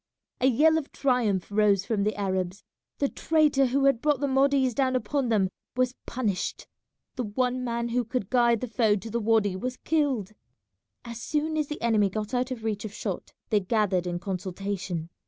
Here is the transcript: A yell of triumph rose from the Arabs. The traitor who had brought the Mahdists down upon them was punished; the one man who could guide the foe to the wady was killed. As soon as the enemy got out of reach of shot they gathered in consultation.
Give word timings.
A 0.39 0.47
yell 0.47 0.79
of 0.79 0.91
triumph 0.91 1.51
rose 1.51 1.85
from 1.85 2.01
the 2.01 2.15
Arabs. 2.15 2.63
The 2.97 3.07
traitor 3.07 3.67
who 3.67 3.85
had 3.85 4.01
brought 4.01 4.19
the 4.19 4.25
Mahdists 4.25 4.73
down 4.73 4.95
upon 4.95 5.29
them 5.29 5.51
was 5.77 5.93
punished; 6.07 6.65
the 7.17 7.23
one 7.23 7.63
man 7.63 7.89
who 7.89 8.03
could 8.03 8.31
guide 8.31 8.61
the 8.61 8.67
foe 8.67 8.95
to 8.95 9.11
the 9.11 9.19
wady 9.19 9.55
was 9.55 9.77
killed. 9.77 10.31
As 11.05 11.21
soon 11.21 11.55
as 11.55 11.67
the 11.67 11.79
enemy 11.83 12.09
got 12.09 12.33
out 12.33 12.49
of 12.49 12.63
reach 12.63 12.83
of 12.83 12.91
shot 12.91 13.31
they 13.51 13.59
gathered 13.59 14.07
in 14.07 14.17
consultation. 14.17 15.11